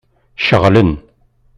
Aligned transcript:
Ceɣlen. 0.45 0.91